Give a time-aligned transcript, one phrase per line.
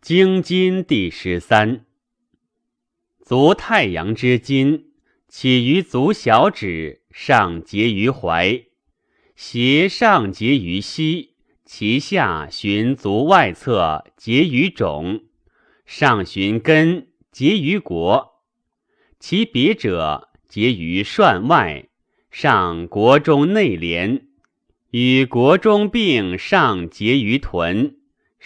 [0.00, 1.84] 经筋第十三。
[3.24, 4.90] 足太阳之筋，
[5.28, 8.66] 起于足小指，上结于踝，
[9.34, 15.22] 斜上结于膝，其下循足外侧结于踵，
[15.84, 18.42] 上循根结于国，
[19.18, 21.88] 其别者结于涮外，
[22.30, 24.28] 上国中内连，
[24.90, 27.95] 与国中并上结于臀。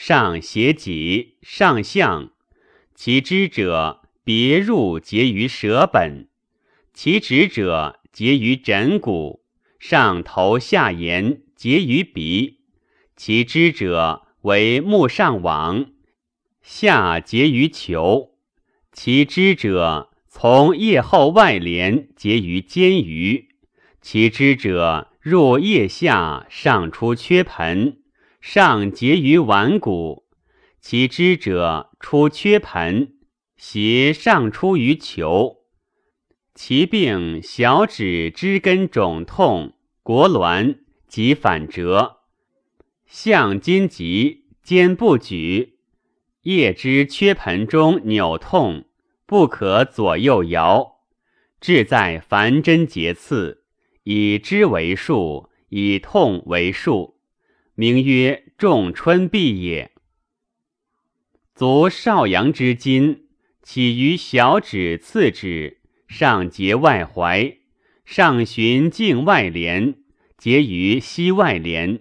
[0.03, 2.31] 上斜脊，上象，
[2.95, 6.27] 其支者别入结于舌本，
[6.95, 9.45] 其指者结于枕骨，
[9.79, 12.61] 上头下沿结于鼻，
[13.15, 15.91] 其支者为目上网，
[16.63, 18.31] 下结于球，
[18.95, 23.49] 其支者从腋后外连结于肩盂，
[24.01, 28.00] 其支者入腋下，上出缺盆。
[28.41, 30.25] 上结于腕骨，
[30.81, 33.15] 其支者出缺盆，
[33.57, 35.59] 斜上出于球。
[36.55, 42.21] 其病小指支根肿痛，国挛及反折，
[43.07, 45.79] 向筋急，肩不举，
[46.43, 48.87] 腋支缺盆中扭痛，
[49.27, 51.01] 不可左右摇。
[51.61, 53.65] 志在凡针节刺，
[54.05, 57.20] 以支为数，以痛为数。
[57.81, 59.93] 名曰仲春臂也。
[61.55, 63.29] 足少阳之筋，
[63.63, 67.57] 起于小指、次指，上结外踝，
[68.05, 69.95] 上循颈外连，
[70.37, 72.01] 结于膝外连。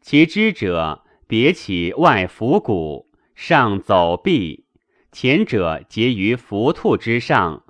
[0.00, 4.66] 其支者，别起外腹骨，上走臂。
[5.10, 7.64] 前者结于伏兔之上，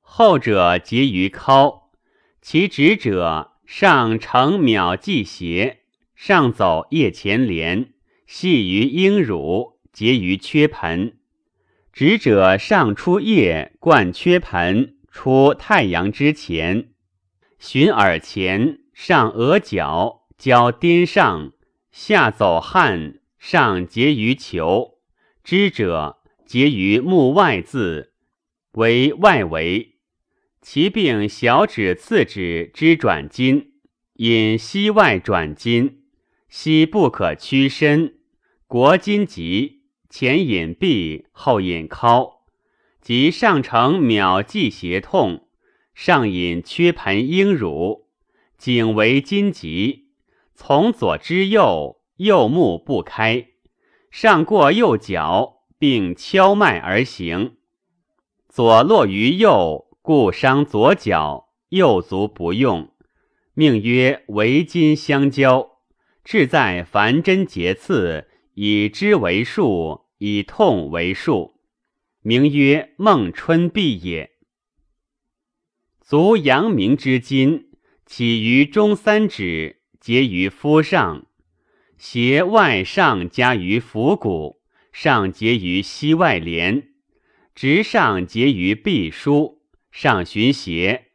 [0.00, 1.88] 后者结于尻。
[2.40, 5.80] 其直者，上承秒际斜。
[6.26, 7.92] 上走腋前连，
[8.26, 11.18] 系于阴乳，结于缺盆。
[11.92, 16.94] 指者上出腋，贯缺盆，出太阳之前，
[17.58, 21.52] 循耳前，上额角，交颠上，
[21.92, 24.94] 下走汗，上结于球。
[25.42, 28.08] 支者结于目外眦，
[28.72, 29.96] 为外围。
[30.62, 33.72] 其病小指、次指之转筋，
[34.14, 36.00] 因膝外转筋。
[36.56, 38.14] 膝不可屈伸，
[38.68, 42.34] 国筋急，前引臂，后引尻，
[43.00, 45.48] 即上承秒际胁痛，
[45.96, 48.06] 上引缺盆应乳，
[48.56, 50.10] 颈为筋急，
[50.54, 53.48] 从左之右，右目不开，
[54.12, 57.56] 上过右脚，并敲脉而行，
[58.48, 62.90] 左落于右，故伤左脚，右足不用，
[63.54, 65.73] 命曰为筋相交。
[66.24, 71.60] 志在凡针节刺，以知为数，以痛为数，
[72.22, 74.30] 名曰孟春臂也。
[76.00, 77.68] 足阳明之筋，
[78.06, 81.26] 起于中三指，结于肤上，
[81.98, 84.62] 斜外上加于腹骨，
[84.92, 86.88] 上结于膝外连，
[87.54, 89.58] 直上结于臂枢，
[89.90, 91.08] 上循斜，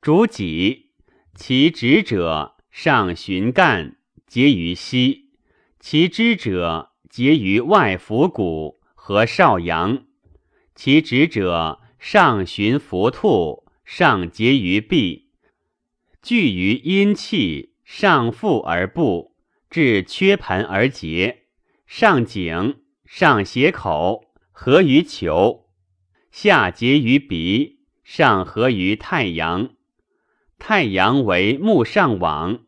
[0.00, 0.90] 主脊，
[1.36, 3.97] 其直者上循干。
[4.28, 5.30] 结于膝，
[5.80, 10.04] 其支者结于外腹骨和少阳，
[10.74, 15.30] 其指者上循伏兔，上结于臂，
[16.20, 19.34] 聚于阴气，上腹而布，
[19.70, 21.44] 至缺盆而结，
[21.86, 25.70] 上颈，上斜口，合于球，
[26.30, 29.70] 下结于鼻，上合于太阳，
[30.58, 32.60] 太阳为目上网。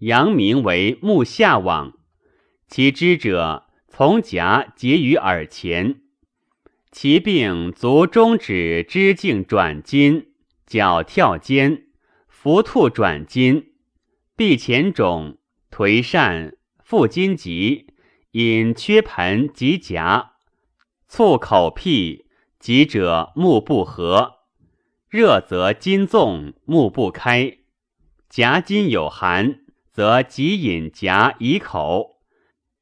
[0.00, 1.92] 阳明为目下网，
[2.68, 6.00] 其支者从颊结于耳前，
[6.90, 10.28] 其病足中指支颈转筋，
[10.66, 11.88] 脚跳肩，
[12.26, 13.72] 伏兔转筋，
[14.34, 15.36] 臂前肿，
[15.70, 17.88] 颓疝，腹筋急，
[18.30, 20.32] 引缺盆及夹，
[21.08, 22.24] 促口辟，
[22.58, 24.36] 急者目不合，
[25.10, 27.58] 热则筋纵，目不开，
[28.30, 29.59] 夹筋有寒。
[29.92, 32.20] 则即饮夹以口，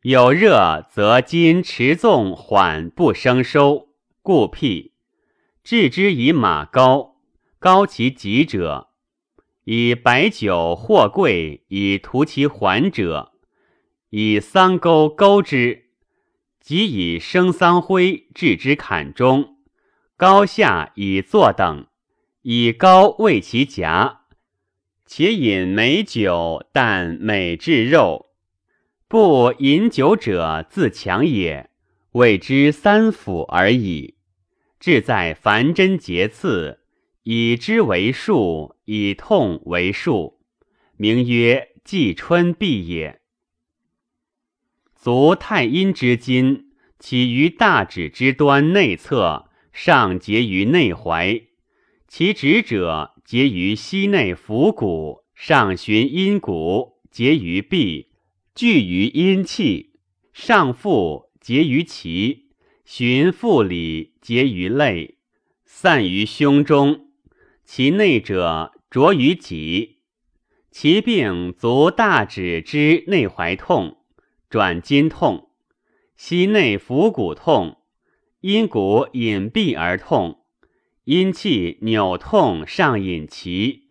[0.02, 3.88] 有热则筋持纵缓不生收，
[4.22, 4.92] 故辟。
[5.64, 7.16] 治之以马膏，
[7.58, 8.88] 膏其疾者，
[9.64, 13.32] 以白酒或桂以涂其缓者，
[14.10, 15.90] 以桑钩钩之，
[16.60, 19.56] 即以生桑灰置之坎中，
[20.16, 21.86] 膏下以坐等，
[22.42, 24.17] 以膏为其夹。
[25.10, 28.26] 且饮美酒，但美至肉。
[29.08, 31.70] 不饮酒者自强也。
[32.12, 34.16] 谓之三府而已。
[34.78, 36.80] 志在凡真节刺，
[37.22, 40.40] 以之为数，以痛为数，
[40.98, 43.20] 名曰季春必也。
[44.94, 51.44] 足太阴之筋，起于大指之端内侧，上结于内踝，
[52.06, 58.08] 其指者结于膝内腹骨，上循阴骨，结于臂，
[58.54, 59.90] 聚于阴气，
[60.32, 62.44] 上腹结于脐。
[62.86, 65.18] 循腹里结于肋，
[65.66, 67.10] 散于胸中，
[67.66, 69.98] 其内者着于脊。
[70.70, 73.98] 其病足大指之内踝痛，
[74.48, 75.50] 转筋痛，
[76.16, 77.76] 膝内腹骨痛，
[78.40, 80.46] 阴骨隐闭而痛，
[81.08, 83.84] 阴气扭痛上引脐，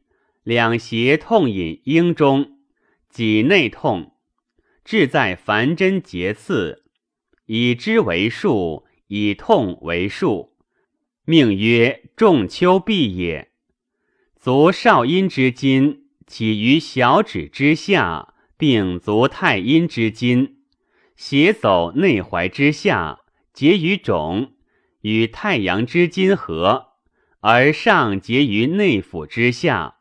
[0.44, 2.60] 两胁痛引阴中，
[3.10, 4.12] 脊内痛，
[4.86, 6.84] 志在凡针结刺，
[7.48, 8.86] 以之为数。
[9.08, 10.58] 以痛为数，
[11.24, 13.52] 命曰仲秋毕也。
[14.36, 20.58] 足少阴之筋起于小指之下，并足太阴之筋，
[21.16, 23.22] 斜走内踝之下，
[23.54, 24.50] 结于踵，
[25.02, 26.87] 与太阳之筋合，
[27.39, 29.95] 而上结于内府之下，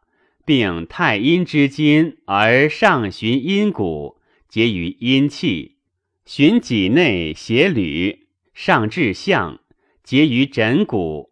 [0.44, 4.18] 并太阴之筋，而上循阴骨，
[4.48, 5.76] 结于阴气，
[6.24, 8.26] 循脊内斜履。
[8.54, 9.60] 上至相，
[10.02, 11.30] 结于枕骨，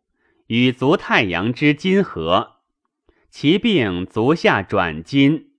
[0.48, 2.56] 与足太阳之筋合。
[3.30, 5.52] 其病足下转筋，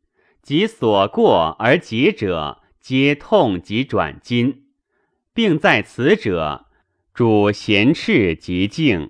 [0.43, 4.65] 即所过而结者，皆痛及转筋。
[5.33, 6.67] 病在此者，
[7.15, 9.09] 主咸赤及静，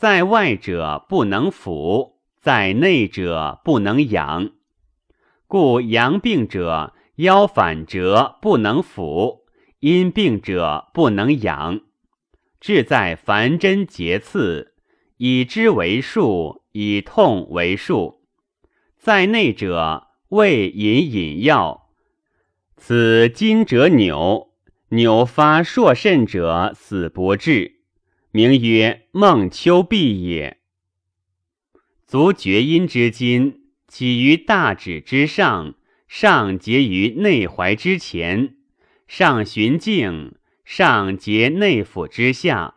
[0.00, 4.52] 在外者不能抚，在内者不能养。
[5.46, 9.40] 故阳病者腰反折，不能抚。
[9.80, 11.80] 阴病者不能养，
[12.58, 14.72] 志在凡针节刺，
[15.18, 18.22] 以之为数，以痛为数。
[18.96, 21.90] 在内者未饮饮药，
[22.74, 24.48] 此筋者扭，
[24.88, 27.79] 扭发硕甚者死不治，
[28.32, 30.58] 名曰孟秋闭也。
[32.06, 35.74] 足厥阴之筋起于大指之上，
[36.06, 38.54] 上结于内踝之前。
[39.08, 42.76] 上循颈，上结内腑之下，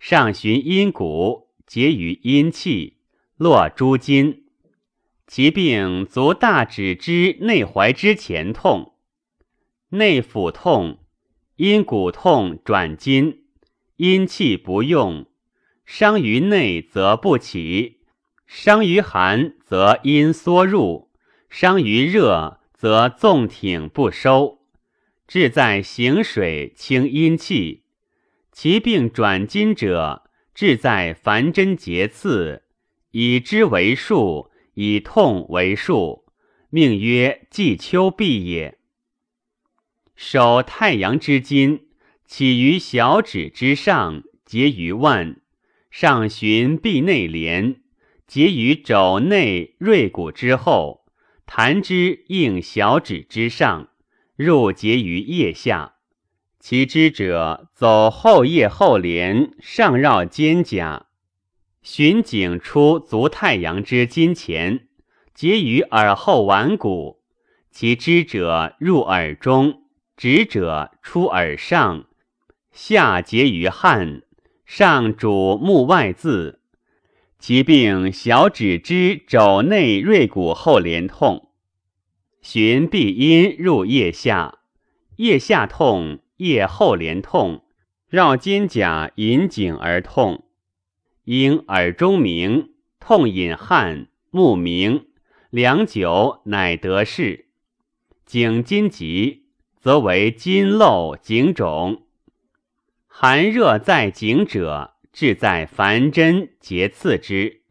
[0.00, 2.96] 上循阴骨，结于阴气，
[3.36, 4.46] 络诸筋。
[5.28, 8.94] 其病足大指之内踝之前痛，
[9.90, 10.98] 内腑痛，
[11.54, 13.44] 阴骨痛转筋，
[14.00, 15.26] 阴气不用，
[15.84, 17.98] 伤于内则不起，
[18.46, 21.10] 伤于寒则阴缩入，
[21.50, 24.62] 伤于热则纵挺不收。
[25.28, 27.84] 志在行水清阴气，
[28.50, 30.22] 其病转筋者，
[30.54, 32.62] 志在凡针节刺，
[33.10, 36.24] 以之为数，以痛为数，
[36.70, 38.78] 命曰季秋闭也。
[40.16, 41.89] 守太阳之筋，
[42.30, 45.40] 起于小指之上，结于腕，
[45.90, 47.80] 上循臂内连，
[48.24, 51.06] 结于肘内锐骨之后，
[51.44, 53.88] 弹之应小指之上。
[54.36, 55.96] 入结于腋下，
[56.60, 61.06] 其肢者走后腋后连，上绕肩胛，
[61.82, 64.86] 循颈出足太阳之筋前，
[65.34, 67.24] 结于耳后腕骨。
[67.72, 69.82] 其肢者入耳中，
[70.16, 72.06] 直者出耳上，
[72.72, 74.22] 下结于汗，
[74.64, 76.56] 上主目外眦。
[77.38, 81.48] 其病小指之肘内锐骨后连痛。
[82.42, 84.60] 循必阴入腋下，
[85.16, 87.64] 腋下痛，腋后连痛，
[88.08, 90.44] 绕肩胛引颈而痛，
[91.24, 95.06] 因耳中鸣，痛引汗，目明，
[95.50, 97.46] 良久乃得势。
[98.24, 99.46] 颈筋急，
[99.78, 102.02] 则为筋漏颈肿。
[103.22, 107.64] 寒热在颈者，志在凡针节刺之，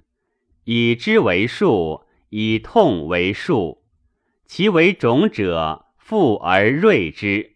[0.63, 3.84] 以之为数，以痛为数。
[4.46, 7.56] 其为肿者，复而锐之，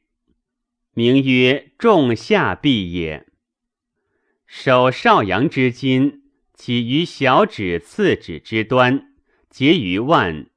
[0.96, 3.28] 名曰仲夏痹也。
[4.48, 6.24] 手少阳之筋，
[6.56, 9.14] 起于小指次指之端，
[9.52, 10.48] 结于腕，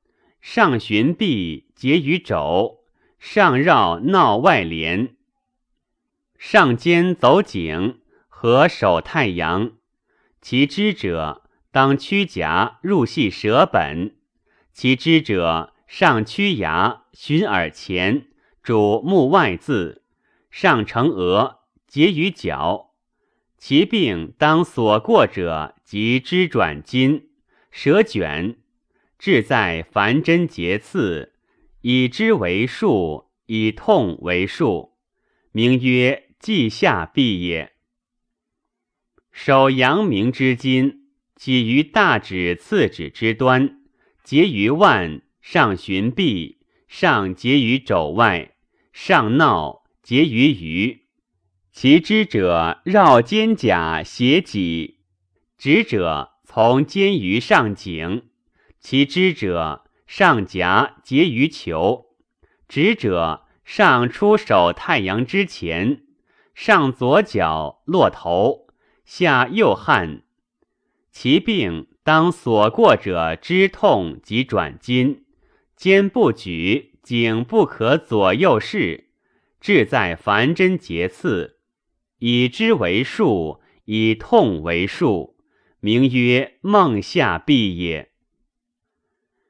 [0.41, 2.79] 上循臂，结于肘，
[3.19, 5.16] 上绕闹外连，
[6.39, 9.73] 上肩走颈，合手太阳。
[10.41, 14.17] 其肢者，当屈夹入系舌本。
[14.73, 15.73] 其肢者。
[15.89, 18.27] 上屈牙，循耳前，
[18.61, 20.01] 主目外眦，
[20.51, 22.91] 上承额，结于脚。
[23.57, 27.29] 其病当所过者，即肢转筋，
[27.71, 28.57] 舌卷，
[29.17, 31.35] 志在凡针节刺，
[31.83, 34.97] 以之为数，以痛为数，
[35.53, 37.73] 名曰季下痹也。
[39.33, 43.81] 手阳明之筋，起于大指、次指之端，
[44.23, 48.55] 结于腕，上循臂，上结于肘外，
[48.93, 51.09] 上闹，结于鱼。
[51.73, 55.01] 其支者绕肩胛斜脊，
[55.59, 58.21] 直者从肩于上颈；
[58.79, 62.07] 其支者上夹结于球，
[62.69, 66.06] 直者上出手太阳之前，
[66.57, 68.69] 上左脚落头，
[69.05, 70.23] 下右汗。
[71.13, 75.27] 其病当所过者之痛及转筋，
[75.77, 79.11] 肩不举，颈不可左右视，
[79.61, 81.59] 志在凡针节刺。
[82.21, 85.37] 以之为数，以痛为数，
[85.81, 88.13] 名曰梦下痹也。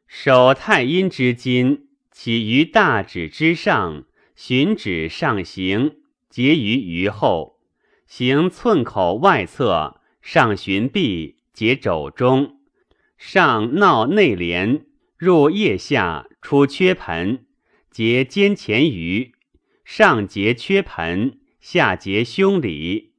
[0.09, 5.99] 手太阴之筋，起于大指之上，循指上行，
[6.29, 7.59] 结于鱼后，
[8.07, 12.61] 行寸口外侧，上循臂，结肘中，
[13.17, 17.47] 上闹内连，入腋下，出缺盆，
[17.91, 19.33] 结肩前鱼，
[19.85, 21.39] 上结缺盆。
[21.59, 23.15] 下结胸里，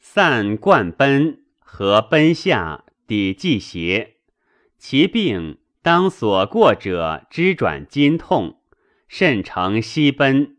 [0.00, 4.16] 散贯奔和奔下，抵季邪。
[4.76, 8.58] 其病当所过者，肢转筋痛，
[9.06, 10.56] 甚成息奔，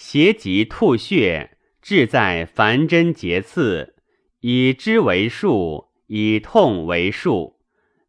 [0.00, 3.96] 邪疾吐血，志在凡针节刺，
[4.38, 7.58] 以之为数，以痛为数，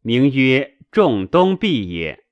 [0.00, 2.26] 名曰仲冬痹也。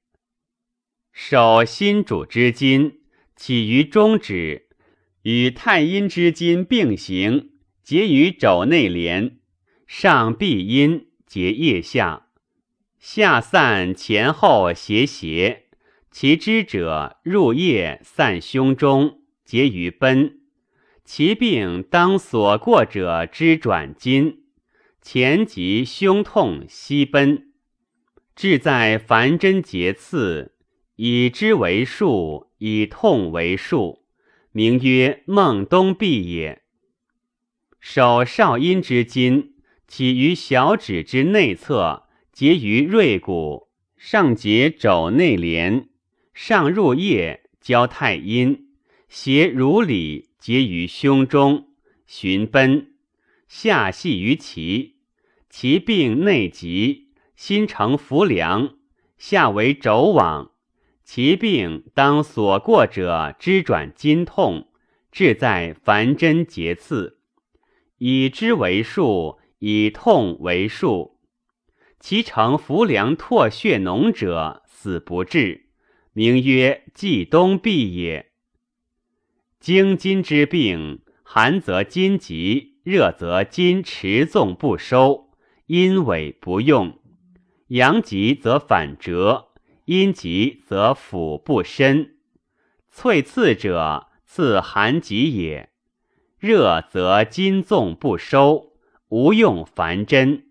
[1.12, 3.00] 手心主之筋，
[3.34, 4.68] 起于中指。
[5.22, 7.50] 与太阴之筋并行，
[7.82, 9.40] 结于肘内连，
[9.88, 12.28] 上臂阴，结腋下，
[13.00, 15.64] 下散前后斜斜。
[16.12, 19.17] 其支者入腋散胸中，
[19.48, 20.40] 结于奔。
[21.06, 24.42] 其病当所过者之转筋，
[25.00, 27.54] 前及胸痛膝奔，
[28.36, 30.52] 志在凡针节刺，
[30.96, 34.04] 以之为数，以痛为数。
[34.52, 36.60] 名曰孟冬痹也。
[37.80, 39.54] 手少阴之筋，
[39.86, 42.02] 起于小指之内侧，
[42.32, 45.88] 结于锐骨，上结肘内连，
[46.34, 48.67] 上入腋，交太阴，
[49.08, 51.68] 斜如理，结于胸中，
[52.06, 52.92] 循奔，
[53.48, 54.92] 下系于脐。
[55.48, 58.76] 其病内急，心成浮梁，
[59.16, 60.52] 下为肘网。
[61.04, 64.68] 其病当所过者，肢转筋痛，
[65.10, 67.18] 志在凡针节刺，
[67.96, 71.18] 以之为数，以痛为数。
[71.98, 75.70] 其成浮梁唾血脓者，死不治，
[76.12, 78.27] 名曰季冬痹也。
[79.60, 85.30] 经筋之病，寒则筋急，热则筋持纵不收，
[85.66, 86.98] 阴痿不用；
[87.68, 89.46] 阳极则反折。
[89.86, 92.18] 阴急则腹不伸，
[92.92, 95.70] 淬刺者刺寒疾也；
[96.38, 98.74] 热则筋纵不收，
[99.08, 100.48] 无用凡针。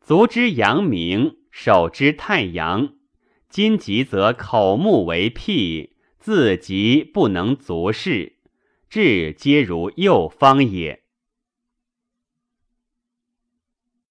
[0.00, 2.94] 足之阳明，手之太阳，
[3.48, 5.93] 筋急则口目为辟，
[6.24, 8.36] 自极不能足事，
[8.88, 11.03] 志皆如右方也。